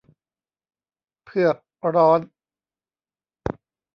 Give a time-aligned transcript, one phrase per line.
[1.23, 1.55] เผือก
[1.95, 2.19] ร้อน